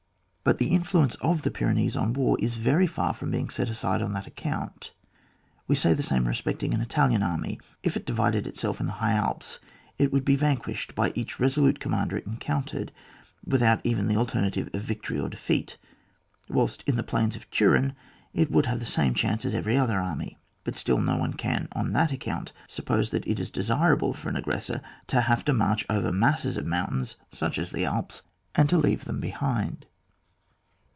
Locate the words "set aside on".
3.51-4.13